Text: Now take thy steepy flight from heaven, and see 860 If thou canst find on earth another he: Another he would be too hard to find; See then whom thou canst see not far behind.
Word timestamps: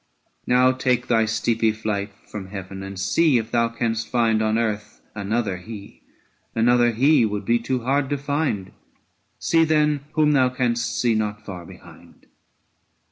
Now 0.47 0.71
take 0.71 1.05
thy 1.05 1.25
steepy 1.25 1.71
flight 1.71 2.11
from 2.25 2.47
heaven, 2.47 2.81
and 2.81 2.99
see 2.99 3.37
860 3.37 3.37
If 3.37 3.51
thou 3.51 3.69
canst 3.69 4.07
find 4.07 4.41
on 4.41 4.57
earth 4.57 4.99
another 5.13 5.57
he: 5.57 6.01
Another 6.55 6.89
he 6.89 7.23
would 7.23 7.45
be 7.45 7.59
too 7.59 7.83
hard 7.83 8.09
to 8.09 8.17
find; 8.17 8.71
See 9.37 9.63
then 9.63 9.99
whom 10.13 10.31
thou 10.31 10.49
canst 10.49 10.99
see 10.99 11.13
not 11.13 11.45
far 11.45 11.67
behind. 11.67 12.25